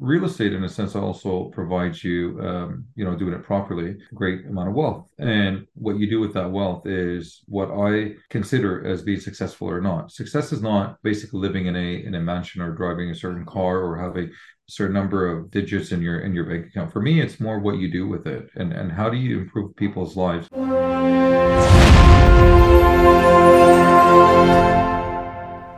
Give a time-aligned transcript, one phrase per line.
[0.00, 4.46] real estate in a sense also provides you um, you know doing it properly great
[4.46, 5.08] amount of wealth.
[5.18, 9.80] And what you do with that wealth is what i consider as being successful or
[9.80, 10.10] not.
[10.10, 13.78] Success is not basically living in a in a mansion or driving a certain car
[13.78, 16.92] or having a certain number of digits in your in your bank account.
[16.92, 19.76] For me it's more what you do with it and and how do you improve
[19.76, 20.48] people's lives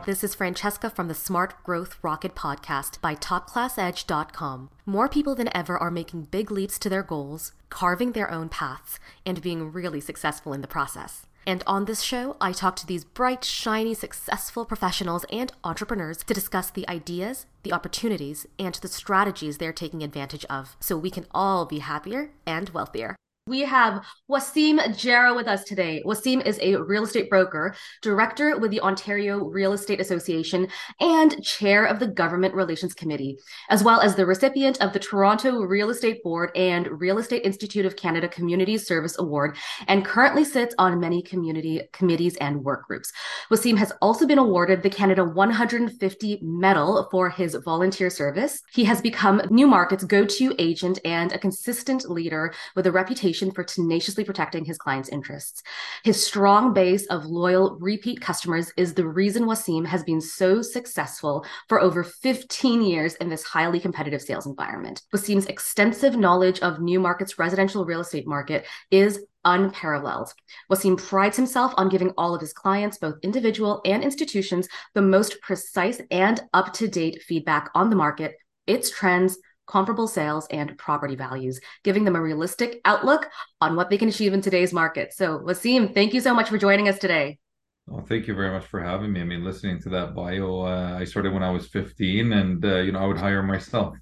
[0.05, 4.69] This is Francesca from the Smart Growth Rocket podcast by TopClassEdge.com.
[4.85, 8.99] More people than ever are making big leaps to their goals, carving their own paths,
[9.25, 11.25] and being really successful in the process.
[11.47, 16.33] And on this show, I talk to these bright, shiny, successful professionals and entrepreneurs to
[16.33, 21.27] discuss the ideas, the opportunities, and the strategies they're taking advantage of so we can
[21.31, 23.15] all be happier and wealthier.
[23.45, 26.01] We have Wasim Jarrah with us today.
[26.05, 30.69] Wasim is a real estate broker, director with the Ontario Real Estate Association,
[31.01, 33.37] and chair of the Government Relations Committee,
[33.69, 37.85] as well as the recipient of the Toronto Real Estate Board and Real Estate Institute
[37.85, 39.57] of Canada Community Service Award,
[39.89, 43.11] and currently sits on many community committees and work groups.
[43.51, 48.61] Wasim has also been awarded the Canada 150 Medal for his volunteer service.
[48.71, 53.51] He has become Newmarket's go to agent and a consistent leader with a reputation reputation
[53.51, 55.63] for tenaciously protecting his clients' interests.
[56.03, 61.45] His strong base of loyal repeat customers is the reason Wasim has been so successful
[61.67, 65.01] for over 15 years in this highly competitive sales environment.
[65.13, 70.31] Wasim's extensive knowledge of Newmarket's residential real estate market is unparalleled.
[70.71, 75.41] Wasim prides himself on giving all of his clients, both individual and institutions, the most
[75.41, 78.35] precise and up to date feedback on the market,
[78.67, 83.29] its trends, comparable sales, and property values, giving them a realistic outlook
[83.61, 85.13] on what they can achieve in today's market.
[85.13, 87.39] So, Wasim, thank you so much for joining us today.
[87.87, 89.21] Well, thank you very much for having me.
[89.21, 92.77] I mean, listening to that bio, uh, I started when I was 15 and, uh,
[92.77, 93.95] you know, I would hire myself.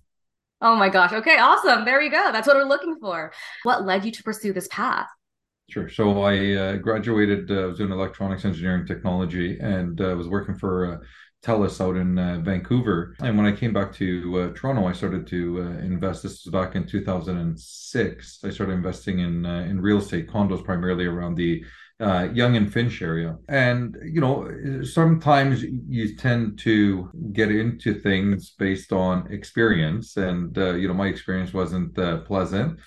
[0.61, 1.11] Oh my gosh.
[1.11, 1.85] Okay, awesome.
[1.85, 2.31] There you go.
[2.31, 3.33] That's what we're looking for.
[3.63, 5.07] What led you to pursue this path?
[5.71, 5.89] Sure.
[5.89, 10.55] So I uh, graduated, uh, I was doing electronics engineering technology and uh, was working
[10.55, 10.97] for uh,
[11.41, 13.15] TELUS out in uh, Vancouver.
[13.19, 16.23] And when I came back to uh, Toronto, I started to uh, invest.
[16.23, 18.39] This was back in 2006.
[18.43, 21.63] I started investing in uh, in real estate condos, primarily around the
[21.99, 23.37] uh, Yonge and Finch area.
[23.49, 30.73] And you know, sometimes you tend to get into things based on experience, and uh,
[30.73, 32.79] you know, my experience wasn't pleasant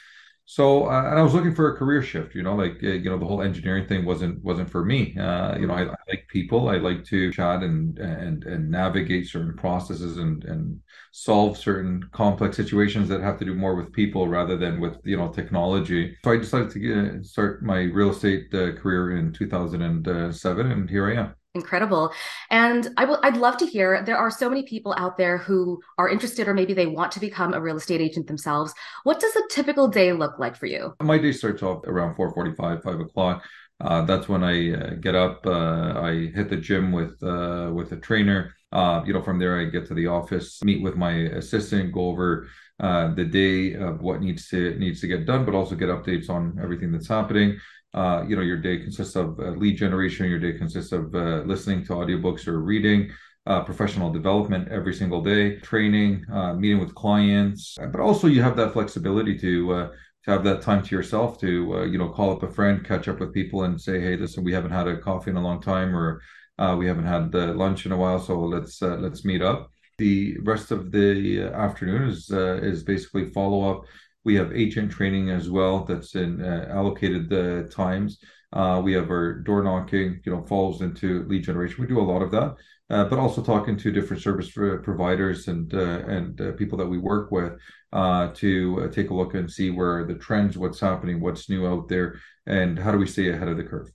[0.46, 2.34] so and I was looking for a career shift.
[2.34, 5.14] You know, like you know, the whole engineering thing wasn't wasn't for me.
[5.16, 6.68] You know, I, like people.
[6.68, 10.80] I like to chat and and and navigate certain processes and and
[11.12, 15.16] solve certain complex situations that have to do more with people rather than with you
[15.16, 16.16] know technology.
[16.24, 21.10] So I decided to get, start my real estate uh, career in 2007, and here
[21.10, 22.12] I am incredible
[22.50, 25.80] and i will i'd love to hear there are so many people out there who
[25.98, 29.36] are interested or maybe they want to become a real estate agent themselves what does
[29.36, 33.44] a typical day look like for you my day starts off around 4.45 5 o'clock
[33.80, 37.96] that's when i uh, get up uh, i hit the gym with uh, with a
[37.96, 38.54] trainer.
[38.72, 42.08] Uh, you know from there i get to the office meet with my assistant go
[42.08, 42.48] over
[42.80, 46.28] uh, the day of what needs to needs to get done but also get updates
[46.28, 47.58] on everything that's happening.
[47.94, 51.42] Uh, you know, your day consists of uh, lead generation, your day consists of uh,
[51.46, 53.08] listening to audiobooks or reading,
[53.46, 58.56] uh, professional development every single day, training, uh, meeting with clients, but also you have
[58.56, 59.88] that flexibility to uh,
[60.24, 63.08] to have that time to yourself to uh, you know call up a friend, catch
[63.08, 65.60] up with people, and say, hey, listen, we haven't had a coffee in a long
[65.60, 66.20] time, or
[66.58, 69.70] uh, we haven't had uh, lunch in a while, so let's let's meet up.
[69.98, 73.84] The rest of the afternoon is is basically follow up
[74.24, 78.18] we have agent training as well that's in uh, allocated the times.
[78.54, 81.76] Uh, we have our door knocking, you know, falls into lead generation.
[81.80, 82.54] We do a lot of that,
[82.88, 86.98] uh, but also talking to different service providers and uh, and uh, people that we
[86.98, 87.54] work with
[87.92, 92.20] to take a look and see where the trends, what's happening, what's new out there,
[92.46, 93.90] and how do we stay ahead of the curve.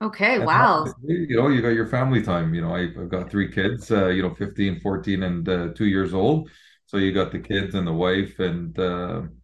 [0.00, 0.86] Okay, and wow.
[1.02, 2.54] You know, you got your family time.
[2.54, 6.48] You know, I've got three kids, you know, 15, 14, and two years old.
[6.86, 8.78] So you got the kids and the wife and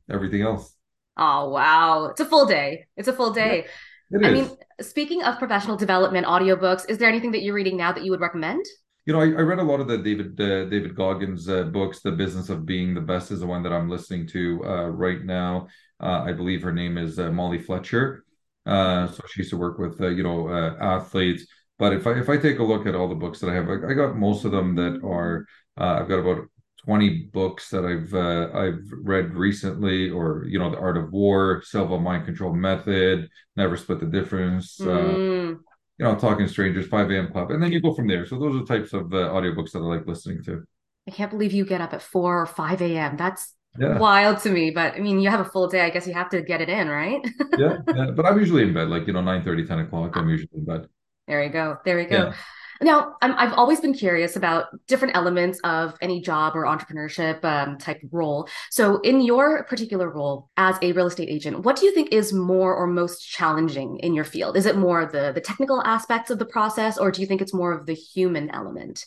[0.08, 0.76] everything else.
[1.16, 2.86] Oh wow, it's a full day.
[2.96, 3.64] It's a full day.
[3.64, 3.70] Yeah,
[4.14, 4.50] I mean,
[4.80, 8.20] speaking of professional development audiobooks, is there anything that you're reading now that you would
[8.20, 8.64] recommend?
[9.06, 12.00] You know, I, I read a lot of the David uh, David Goggins uh, books.
[12.00, 15.24] The Business of Being the Best is the one that I'm listening to uh, right
[15.24, 15.68] now.
[16.00, 18.24] Uh, I believe her name is uh, Molly Fletcher.
[18.64, 20.48] Uh, so she used to work with you know
[20.80, 21.46] athletes.
[21.78, 23.68] But if I if I take a look at all the books that I have,
[23.68, 26.46] I, I got most of them that are I've got about
[26.84, 31.62] 20 books that I've uh, I've read recently, or you know, The Art of War,
[31.64, 35.54] Silva Mind Control Method, Never Split the Difference, uh, mm.
[35.54, 35.58] uh,
[35.98, 37.30] you know, Talking Strangers, 5 a.m.
[37.30, 38.26] Club, and then you go from there.
[38.26, 40.64] So those are types of uh, audiobooks that I like listening to.
[41.06, 43.16] I can't believe you get up at 4 or 5 a.m.
[43.16, 43.98] That's yeah.
[43.98, 44.70] wild to me.
[44.70, 45.82] But I mean, you have a full day.
[45.82, 47.20] I guess you have to get it in, right?
[47.58, 48.10] yeah, yeah.
[48.14, 50.16] But I'm usually in bed, like, you know, 9 30, 10 o'clock.
[50.16, 50.86] I'm usually in bed.
[51.28, 51.78] There you go.
[51.84, 52.16] There we go.
[52.16, 52.34] Yeah.
[52.82, 57.78] Now, i have always been curious about different elements of any job or entrepreneurship um,
[57.78, 58.48] type role.
[58.70, 62.32] So, in your particular role as a real estate agent, what do you think is
[62.32, 64.56] more or most challenging in your field?
[64.56, 67.54] Is it more the the technical aspects of the process, or do you think it's
[67.54, 69.04] more of the human element?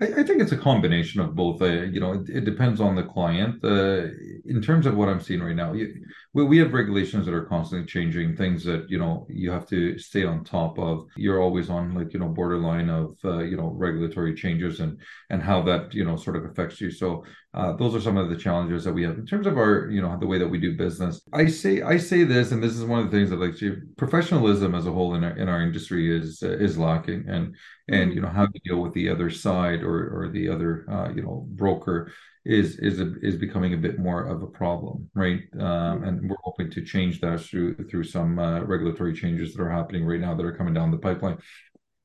[0.00, 1.60] I, I, think it's a combination of both.
[1.60, 3.64] Uh, you know, it, it, depends on the client.
[3.64, 4.08] Uh,
[4.44, 5.92] in terms of what I'm seeing right now, you,
[6.36, 8.36] we, we have regulations that are constantly changing.
[8.36, 11.06] Things that you know you have to stay on top of.
[11.16, 15.00] You're always on like you know borderline of uh, you know regulatory changes and
[15.30, 16.90] and how that you know sort of affects you.
[16.90, 17.24] So
[17.54, 20.02] uh, those are some of the challenges that we have in terms of our you
[20.02, 21.22] know the way that we do business.
[21.32, 23.56] I say I say this, and this is one of the things that like
[23.96, 27.56] professionalism as a whole in our in our industry is uh, is lacking, and
[27.88, 31.08] and you know how to deal with the other side or or the other uh,
[31.14, 32.12] you know broker
[32.46, 35.40] is is a, is becoming a bit more of a problem, right?
[35.58, 39.70] Um, and we're hoping to change that through through some uh, regulatory changes that are
[39.70, 41.38] happening right now that are coming down the pipeline.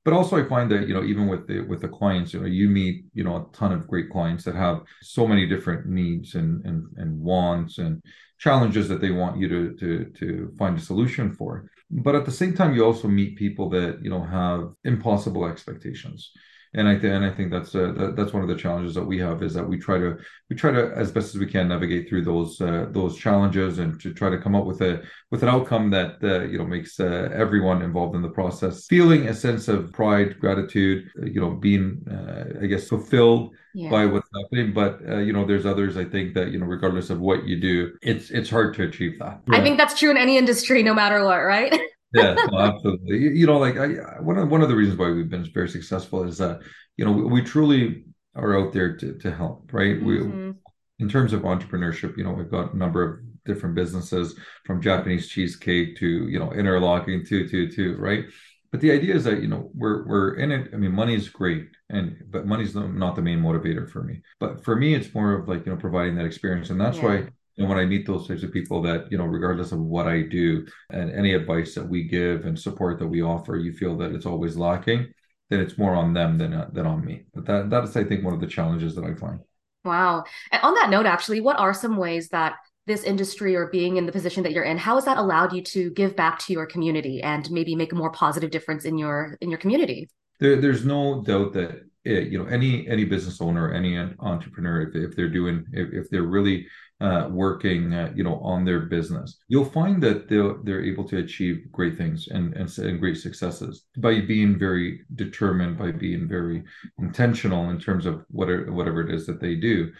[0.03, 2.47] But also, I find that you know even with the with the clients, you know,
[2.47, 6.33] you meet you know a ton of great clients that have so many different needs
[6.33, 8.01] and and and wants and
[8.39, 12.31] challenges that they want you to to to find a solution for but at the
[12.31, 16.31] same time you also meet people that you know have impossible expectations
[16.73, 19.03] and I think and I think that's uh, that, that's one of the challenges that
[19.03, 20.17] we have is that we try to
[20.49, 23.99] we try to as best as we can navigate through those uh, those challenges and
[24.01, 25.01] to try to come up with a
[25.31, 29.27] with an outcome that uh, you know makes uh, everyone involved in the process feeling
[29.27, 33.89] a sense of pride, gratitude, you know, being uh, I guess fulfilled yeah.
[33.89, 34.73] by what's happening.
[34.73, 37.59] But uh, you know, there's others I think that you know, regardless of what you
[37.59, 39.41] do, it's it's hard to achieve that.
[39.49, 39.57] Yeah.
[39.57, 41.77] I think that's true in any industry, no matter what, right?
[42.13, 43.17] yeah, no, absolutely.
[43.17, 46.23] You know, like I, one of one of the reasons why we've been very successful
[46.23, 46.59] is that
[46.97, 48.05] you know we, we truly
[48.35, 49.97] are out there to to help, right?
[49.97, 50.47] Mm-hmm.
[50.47, 50.53] We
[50.99, 54.35] in terms of entrepreneurship, you know, we've got a number of different businesses
[54.65, 58.25] from Japanese cheesecake to you know interlocking to to to right.
[58.71, 60.69] But the idea is that you know we're we're in it.
[60.73, 64.21] I mean, money is great, and but money's not the main motivator for me.
[64.39, 67.05] But for me, it's more of like you know providing that experience, and that's yeah.
[67.05, 70.07] why and when I meet those types of people that, you know, regardless of what
[70.07, 73.97] I do and any advice that we give and support that we offer, you feel
[73.97, 75.13] that it's always lacking,
[75.49, 77.25] then it's more on them than than on me.
[77.33, 79.39] But that that is, I think, one of the challenges that I find.
[79.83, 80.23] Wow.
[80.51, 82.55] And on that note, actually, what are some ways that
[82.87, 85.61] this industry or being in the position that you're in, how has that allowed you
[85.61, 89.37] to give back to your community and maybe make a more positive difference in your
[89.41, 90.09] in your community?
[90.39, 94.95] There, there's no doubt that it, you know any any business owner, any entrepreneur, if,
[94.95, 96.67] if they're doing if, if they're really
[97.01, 101.17] uh, working, uh, you know, on their business, you'll find that they're they're able to
[101.17, 106.63] achieve great things and, and and great successes by being very determined, by being very
[106.99, 109.91] intentional in terms of whatever whatever it is that they do.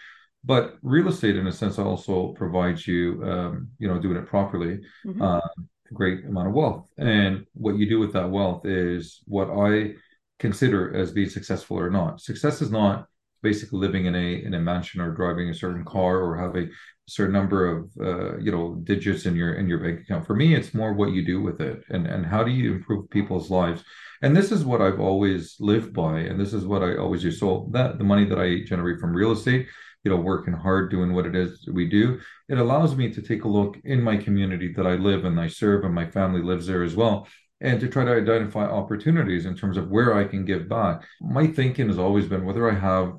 [0.43, 4.81] But real estate, in a sense, also provides you, um, you know, doing it properly,
[5.05, 5.21] mm-hmm.
[5.21, 6.87] uh, a great amount of wealth.
[6.97, 9.95] And what you do with that wealth is what I
[10.39, 12.21] consider as being successful or not.
[12.21, 13.07] Success is not
[13.41, 17.11] basically living in a in a mansion or driving a certain car or having a
[17.11, 20.25] certain number of uh, you know digits in your in your bank account.
[20.25, 23.09] For me, it's more what you do with it and and how do you improve
[23.09, 23.83] people's lives.
[24.21, 27.31] And this is what I've always lived by, and this is what I always do.
[27.31, 29.67] So that the money that I generate from real estate,
[30.03, 33.45] you know, working hard, doing what it is we do, it allows me to take
[33.45, 36.67] a look in my community that I live and I serve, and my family lives
[36.67, 37.27] there as well
[37.61, 41.05] and to try to identify opportunities in terms of where I can give back.
[41.21, 43.13] My thinking has always been whether I have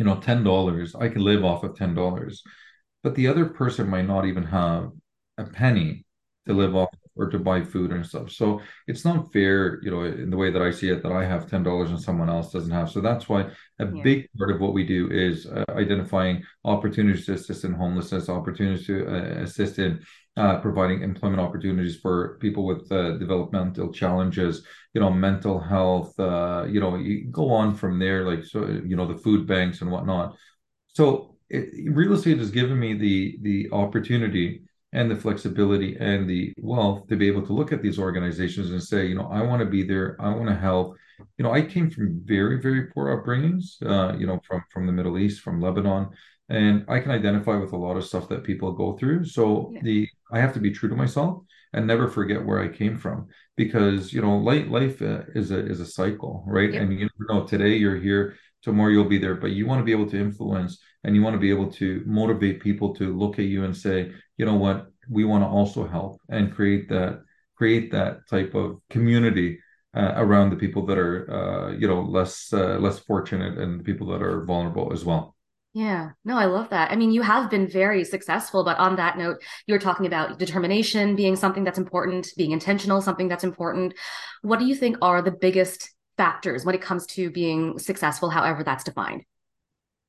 [0.00, 2.42] you know, $10, I can live off of $10.
[3.02, 4.92] But the other person might not even have
[5.36, 6.06] a penny
[6.46, 8.30] to live off or to buy food and stuff.
[8.30, 11.24] So it's not fair, you know, in the way that I see it, that I
[11.24, 12.90] have ten dollars and someone else doesn't have.
[12.90, 13.42] So that's why
[13.78, 14.02] a yeah.
[14.02, 18.86] big part of what we do is uh, identifying opportunities to assist in homelessness, opportunities
[18.86, 20.00] to uh, assist in
[20.36, 24.64] uh, providing employment opportunities for people with uh, developmental challenges,
[24.94, 28.96] you know, mental health, uh, you know, you go on from there, like so, you
[28.96, 30.36] know, the food banks and whatnot.
[30.94, 34.62] So it, real estate has given me the the opportunity
[34.92, 38.82] and the flexibility and the wealth to be able to look at these organizations and
[38.82, 40.96] say, you know, I want to be there, I want to help.
[41.38, 44.92] You know, I came from very, very poor upbringings, uh, you know, from from the
[44.92, 46.08] Middle East, from Lebanon,
[46.48, 49.24] and I can identify with a lot of stuff that people go through.
[49.26, 49.80] So yeah.
[49.82, 51.42] the I have to be true to myself
[51.72, 55.58] and never forget where I came from because you know, life life uh, is a
[55.58, 56.74] is a cycle, right?
[56.74, 59.92] And you know, today you're here, tomorrow you'll be there, but you want to be
[59.92, 63.46] able to influence and you want to be able to motivate people to look at
[63.46, 67.22] you and say, you know what, we want to also help and create that
[67.56, 69.58] create that type of community
[69.94, 73.84] uh, around the people that are uh, you know less uh, less fortunate and the
[73.84, 75.36] people that are vulnerable as well.
[75.72, 76.90] Yeah, no, I love that.
[76.90, 80.36] I mean, you have been very successful, but on that note, you were talking about
[80.38, 83.94] determination being something that's important, being intentional, something that's important.
[84.42, 88.64] What do you think are the biggest factors when it comes to being successful, however
[88.64, 89.22] that's defined?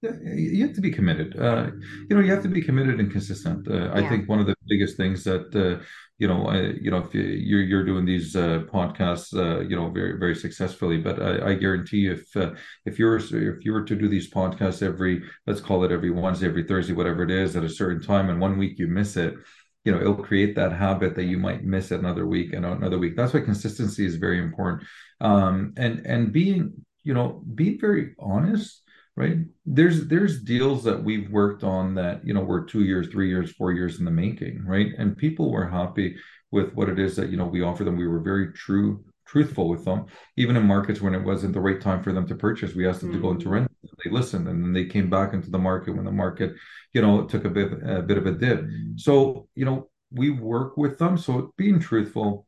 [0.02, 1.40] You have to be committed.
[1.40, 1.68] Uh,
[2.10, 3.68] you know, you have to be committed and consistent.
[3.68, 3.94] Uh, yeah.
[3.94, 5.84] I think one of the biggest things that uh,
[6.18, 9.90] you know, uh, you know, if you're you're doing these uh, podcasts, uh, you know,
[9.90, 12.56] very very successfully, but I, I guarantee you, if
[12.86, 16.48] if you're if you were to do these podcasts every, let's call it every Wednesday,
[16.48, 19.36] every Thursday, whatever it is, at a certain time, and one week you miss it,
[19.84, 23.16] you know it'll create that habit that you might miss another week and another week
[23.16, 24.88] that's why consistency is very important
[25.22, 26.72] um and and being
[27.04, 28.81] you know being very honest
[29.16, 29.38] right?
[29.66, 33.52] There's there's deals that we've worked on that you know were two years three years
[33.52, 34.92] four years in the making right?
[34.98, 36.16] And people were happy
[36.52, 37.98] with what it is that you know we offer them.
[37.98, 40.06] We were very true truthful with them.
[40.38, 43.02] Even in markets when it wasn't the right time for them to purchase we asked
[43.02, 43.22] them mm-hmm.
[43.22, 43.52] to go into mm.
[43.52, 43.72] rent
[44.04, 46.54] they listened and then they came back into the market when the market
[46.94, 48.66] you know took a bit a bit of a dip.
[48.96, 51.18] So you know we work with them.
[51.18, 52.46] So being truthful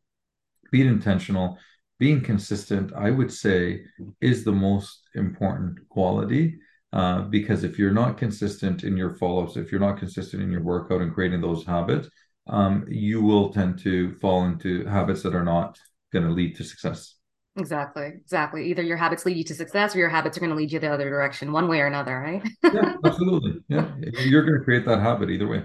[0.72, 1.60] being intentional
[2.04, 3.86] being consistent, I would say,
[4.20, 6.60] is the most important quality.
[6.92, 10.52] Uh, because if you're not consistent in your follow ups, if you're not consistent in
[10.52, 12.10] your workout and creating those habits,
[12.48, 15.80] um, you will tend to fall into habits that are not
[16.12, 17.16] going to lead to success.
[17.56, 18.08] Exactly.
[18.08, 18.70] Exactly.
[18.70, 20.80] Either your habits lead you to success or your habits are going to lead you
[20.80, 22.44] the other direction, one way or another, right?
[22.66, 23.54] yeah, absolutely.
[23.70, 23.88] Yeah.
[24.26, 25.64] You're going to create that habit either way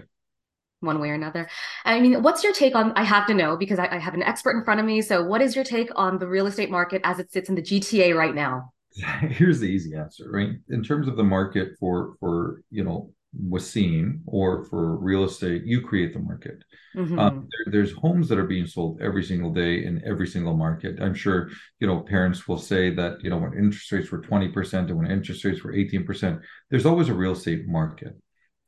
[0.80, 1.48] one way or another.
[1.84, 2.92] I mean, what's your take on?
[2.92, 5.02] I have to know because I, I, have an expert in front of me.
[5.02, 7.62] So, what is your take on the real estate market as it sits in the
[7.62, 8.72] GTA right now?
[9.20, 10.50] Here's the easy answer, right?
[10.68, 13.12] In terms of the market for for you know
[13.46, 16.64] Wasim or for real estate, you create the market.
[16.96, 17.18] Mm-hmm.
[17.18, 21.00] Um, there, there's homes that are being sold every single day in every single market.
[21.00, 24.74] I'm sure you know parents will say that you know when interest rates were 20%
[24.74, 28.16] and when interest rates were 18%, there's always a real estate market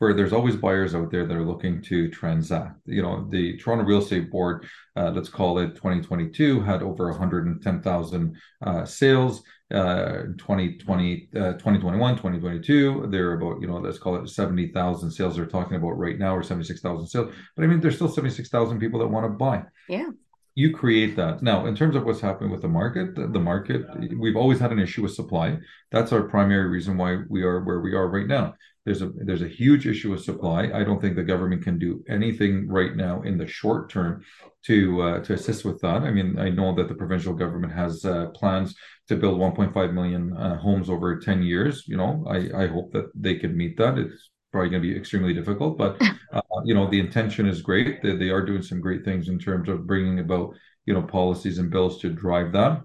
[0.00, 2.80] where there's always buyers out there that are looking to transact.
[2.86, 4.66] You know, the Toronto Real Estate Board,
[4.96, 9.42] uh, let's call it 2022, had over 110,000 uh, sales.
[9.72, 15.46] Uh, 2020, uh, 2021, 2022, they're about, you know, let's call it 70,000 sales they're
[15.46, 17.32] talking about right now, or 76,000 sales.
[17.54, 19.64] But I mean, there's still 76,000 people that want to buy.
[19.86, 20.08] Yeah
[20.54, 23.82] you create that now in terms of what's happening with the market the market
[24.18, 25.56] we've always had an issue with supply
[25.90, 28.54] that's our primary reason why we are where we are right now
[28.84, 30.70] there's a there's a huge issue with supply.
[30.72, 34.24] I don't think the government can do anything right now in the short term
[34.64, 36.02] to uh, to assist with that.
[36.02, 38.74] I mean, I know that the provincial government has uh, plans
[39.08, 41.84] to build 1.5 million uh, homes over 10 years.
[41.86, 43.98] You know, I I hope that they can meet that.
[43.98, 46.00] It's probably going to be extremely difficult, but
[46.32, 48.02] uh, you know, the intention is great.
[48.02, 50.54] They, they are doing some great things in terms of bringing about
[50.86, 52.82] you know policies and bills to drive that.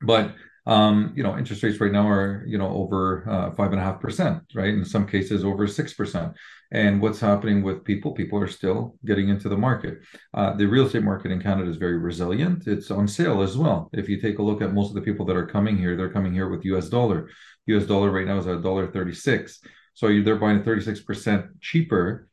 [0.00, 3.80] But um, you know, interest rates right now are, you know, over uh, five and
[3.80, 4.72] a half percent, right?
[4.72, 6.34] In some cases, over six percent.
[6.70, 8.12] And what's happening with people?
[8.12, 9.98] People are still getting into the market.
[10.32, 12.66] Uh, the real estate market in Canada is very resilient.
[12.66, 13.90] It's on sale as well.
[13.92, 16.12] If you take a look at most of the people that are coming here, they're
[16.12, 16.88] coming here with U.S.
[16.88, 17.28] dollar.
[17.66, 17.86] U.S.
[17.86, 19.60] dollar right now is at dollar thirty-six.
[19.94, 22.28] So they're buying 36% cheaper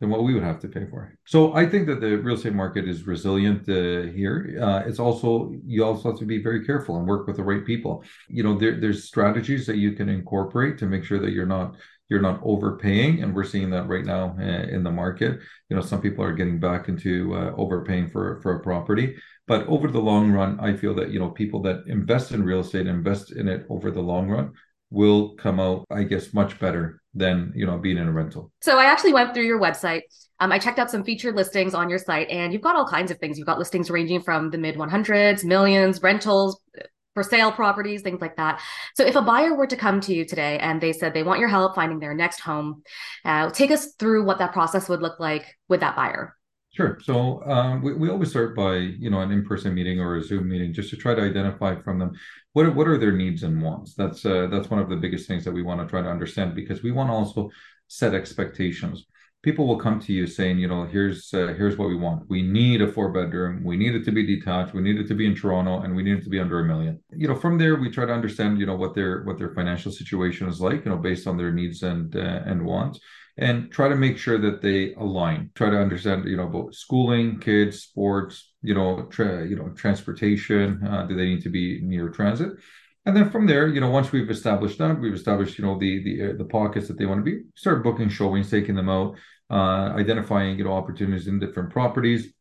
[0.00, 1.16] than what we would have to pay for.
[1.26, 4.58] So I think that the real estate market is resilient uh, here.
[4.60, 7.64] Uh, it's also you also have to be very careful and work with the right
[7.64, 8.04] people.
[8.28, 11.76] You know, there, there's strategies that you can incorporate to make sure that you're not
[12.08, 15.40] you're not overpaying, and we're seeing that right now uh, in the market.
[15.68, 19.16] You know, some people are getting back into uh, overpaying for for a property.
[19.48, 22.60] But over the long run, I feel that you know people that invest in real
[22.60, 24.52] estate invest in it over the long run
[24.90, 28.52] will come out, I guess, much better than you know being in a rental.
[28.62, 30.02] So I actually went through your website.
[30.38, 33.10] Um, I checked out some featured listings on your site, and you've got all kinds
[33.10, 33.38] of things.
[33.38, 36.60] You've got listings ranging from the mid 100s, millions, rentals,
[37.16, 38.60] for sale properties, things like that.
[38.94, 41.40] So if a buyer were to come to you today and they said they want
[41.40, 42.82] your help finding their next home,
[43.24, 46.35] uh, take us through what that process would look like with that buyer.
[46.76, 46.98] Sure.
[47.02, 50.46] So um, we, we always start by you know an in-person meeting or a Zoom
[50.46, 52.12] meeting just to try to identify from them
[52.52, 53.94] what what are their needs and wants.
[53.94, 56.54] That's uh, that's one of the biggest things that we want to try to understand
[56.54, 57.48] because we want to also
[57.88, 59.06] set expectations.
[59.46, 62.28] People will come to you saying, you know, here's uh, here's what we want.
[62.28, 63.62] We need a four bedroom.
[63.62, 64.74] We need it to be detached.
[64.74, 66.64] We need it to be in Toronto, and we need it to be under a
[66.64, 66.98] million.
[67.12, 69.92] You know, from there we try to understand, you know, what their what their financial
[69.92, 72.98] situation is like, you know, based on their needs and uh, and wants
[73.38, 75.50] and try to make sure that they align.
[75.54, 80.84] Try to understand, you know, about schooling, kids, sports, you know, tra- you know, transportation.
[80.84, 82.52] Uh, do they need to be near transit?
[83.04, 86.02] And then from there, you know, once we've established that, we've established, you know, the
[86.02, 87.42] the uh, the pockets that they want to be.
[87.54, 89.16] Start booking showings, taking them out,
[89.50, 92.32] uh, identifying, you know, opportunities in different properties.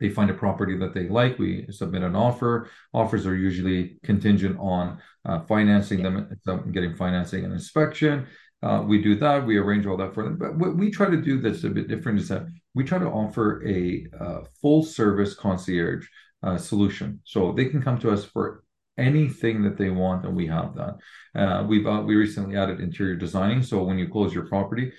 [0.00, 1.38] they find a property that they like.
[1.38, 2.70] We submit an offer.
[2.94, 6.28] Offers are usually contingent on uh, financing them
[6.72, 8.26] getting financing and inspection.
[8.62, 9.46] Uh, we do that.
[9.46, 10.36] We arrange all that for them.
[10.36, 13.06] But what we try to do that's a bit different is that we try to
[13.06, 16.06] offer a uh, full service concierge
[16.42, 17.20] uh, solution.
[17.24, 18.64] So they can come to us for
[19.00, 20.94] anything that they want and we have that
[21.34, 24.92] uh, we've uh, we recently added interior designing so when you close your property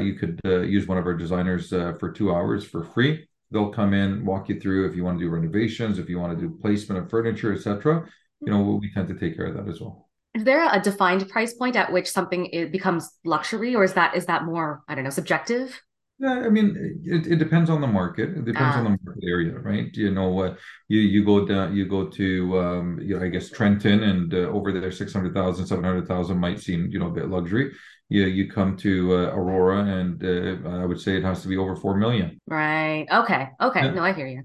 [0.00, 4.24] you could use one of our designers for two hours for free they'll come in,
[4.24, 7.02] walk you through if you want to do renovations, if you want to do placement
[7.02, 8.06] of furniture, etc.
[8.40, 10.08] You know, we tend to take care of that as well.
[10.34, 14.16] Is there a defined price point at which something it becomes luxury, or is that
[14.16, 15.80] is that more I don't know subjective?
[16.20, 18.30] Yeah, I mean, it, it depends on the market.
[18.36, 19.88] It depends on the market area, right?
[19.96, 20.54] You know, uh,
[20.88, 24.48] you you go down, you go to, um, you know, I guess Trenton, and uh,
[24.56, 27.72] over there, 600,000, 700,000 might seem, you know, a bit luxury
[28.10, 31.56] you you come to uh, Aurora, and uh, I would say it has to be
[31.56, 32.38] over four million.
[32.46, 33.06] Right.
[33.10, 33.48] Okay.
[33.60, 33.84] Okay.
[33.84, 33.92] Yeah.
[33.92, 34.42] No, I hear you.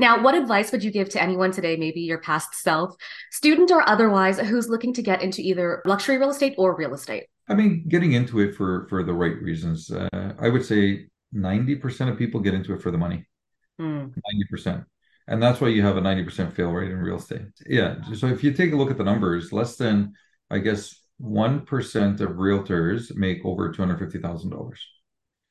[0.00, 2.96] Now, what advice would you give to anyone today, maybe your past self,
[3.30, 7.24] student or otherwise, who's looking to get into either luxury real estate or real estate?
[7.48, 9.90] I mean, getting into it for for the right reasons.
[9.90, 13.26] Uh, I would say ninety percent of people get into it for the money.
[13.78, 14.84] Ninety percent.
[15.28, 17.42] And that's why you have a 90% fail rate in real estate.
[17.66, 18.02] Yeah.
[18.14, 20.14] So if you take a look at the numbers, less than,
[20.50, 24.72] I guess, 1% of realtors make over $250,000.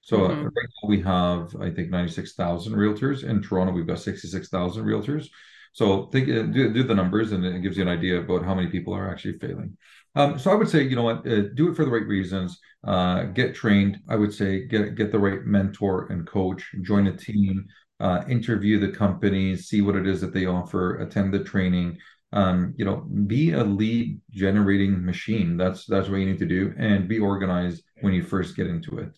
[0.01, 0.43] So mm-hmm.
[0.43, 0.51] right
[0.83, 3.23] now we have, I think, 96,000 realtors.
[3.23, 5.29] In Toronto, we've got 66,000 realtors.
[5.71, 8.53] So think, uh, do, do the numbers and it gives you an idea about how
[8.53, 9.77] many people are actually failing.
[10.15, 12.59] Um, so I would say, you know what, uh, do it for the right reasons.
[12.85, 13.99] Uh, get trained.
[14.09, 16.63] I would say get get the right mentor and coach.
[16.81, 17.67] Join a team.
[17.99, 19.55] Uh, interview the company.
[19.55, 20.97] See what it is that they offer.
[20.97, 21.99] Attend the training
[22.33, 22.97] um, you know,
[23.27, 25.57] be a lead generating machine.
[25.57, 28.99] That's that's what you need to do, and be organized when you first get into
[28.99, 29.17] it.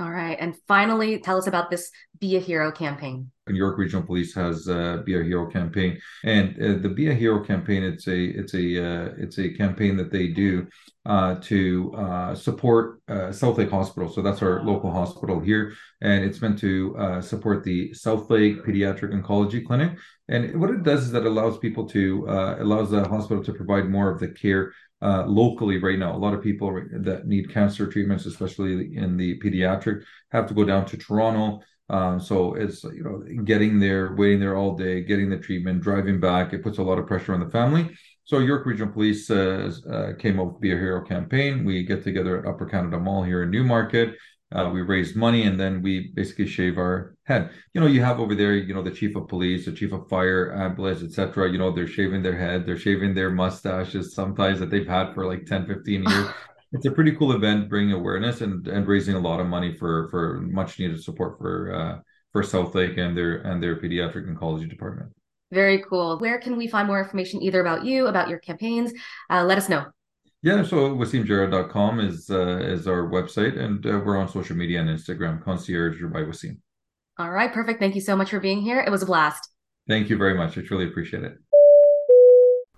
[0.00, 1.90] All right, and finally, tell us about this
[2.20, 3.30] "Be a Hero" campaign.
[3.46, 7.14] New York Regional Police has a Be a Hero campaign, and uh, the Be a
[7.14, 10.66] Hero campaign it's a it's a uh, it's a campaign that they do
[11.04, 14.08] uh, to uh, support uh, Southlake Hospital.
[14.08, 19.12] So that's our local hospital here, and it's meant to uh, support the Southlake Pediatric
[19.12, 19.98] Oncology Clinic.
[20.28, 22.24] And what it does is that allows people to
[22.60, 26.14] allows the hospital to provide more of the care uh, locally right now.
[26.14, 30.64] A lot of people that need cancer treatments, especially in the pediatric, have to go
[30.64, 31.60] down to Toronto
[31.90, 36.20] um, so it's you know getting there, waiting there all day, getting the treatment, driving
[36.20, 36.52] back.
[36.52, 37.90] It puts a lot of pressure on the family.
[38.24, 41.64] So York Regional Police uh, uh, came up with Be a Hero campaign.
[41.64, 44.14] We get together at Upper Canada Mall here in Newmarket.
[44.52, 47.50] Uh, we raised money and then we basically shave our head.
[47.72, 50.08] You know, you have over there, you know, the chief of police, the chief of
[50.08, 51.50] fire, ambulance, etc.
[51.50, 55.24] You know, they're shaving their head, they're shaving their mustaches sometimes that they've had for
[55.26, 56.28] like 10, 15 years
[56.72, 60.08] it's a pretty cool event, bringing awareness and and raising a lot of money for
[60.08, 61.98] for much needed support for uh,
[62.32, 65.10] for Southlake and their and their pediatric oncology department.
[65.52, 66.18] Very cool.
[66.18, 68.92] Where can we find more information either about you, about your campaigns?
[69.28, 69.86] Uh, let us know.
[70.42, 74.88] Yeah, so wasimjarrah.com is uh, is our website, and uh, we're on social media and
[74.88, 76.56] Instagram, Concierge by Wasim.
[77.18, 77.78] All right, perfect.
[77.78, 78.80] Thank you so much for being here.
[78.80, 79.50] It was a blast.
[79.86, 80.56] Thank you very much.
[80.56, 81.36] I truly appreciate it.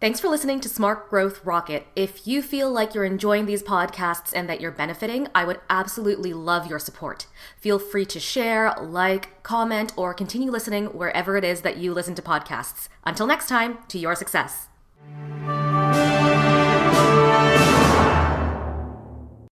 [0.01, 1.87] Thanks for listening to Smart Growth Rocket.
[1.95, 6.33] If you feel like you're enjoying these podcasts and that you're benefiting, I would absolutely
[6.33, 7.27] love your support.
[7.57, 12.17] Feel free to share, like, comment, or continue listening wherever it is that you listen
[12.17, 12.89] to podcasts.
[13.05, 14.67] Until next time, to your success.